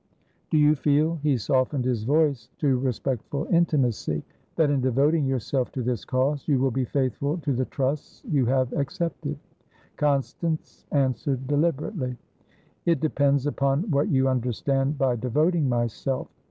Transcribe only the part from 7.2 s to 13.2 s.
to the trusts you have accepted?" Constance answered deliberately. "It